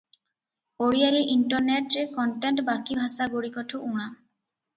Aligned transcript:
ଓଡ଼ିଆରେ 0.85 1.19
ଇଣ୍ଟରନେଟରେ 1.33 2.07
କଣ୍ଟେଣ୍ଟ 2.15 2.65
ବାକି 2.71 2.99
ଭାଷାଗୁଡ଼ିକଠୁ 3.03 3.85
ଉଣା। 3.91 4.09